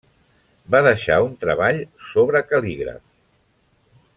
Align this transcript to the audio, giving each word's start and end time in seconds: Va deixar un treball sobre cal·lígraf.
Va 0.75 0.79
deixar 0.87 1.17
un 1.25 1.35
treball 1.43 1.83
sobre 2.07 2.41
cal·lígraf. 2.53 3.05